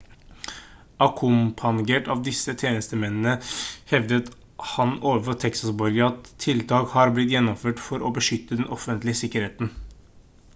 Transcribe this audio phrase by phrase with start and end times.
[1.07, 3.35] akkompagnert av disse tjenestemennene
[3.91, 4.31] hevdet
[4.71, 9.73] han ovenfor texas-borgere at tiltak har blitt gjennomført for å beskytte den offentlige sikkerheten